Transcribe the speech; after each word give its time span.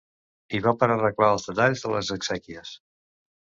Hi 0.51 0.61
va 0.67 0.73
per 0.83 0.87
arreglar 0.93 1.29
els 1.35 1.45
detalls 1.51 1.85
de 1.85 1.93
les 1.93 2.11
exèquies. 2.19 2.75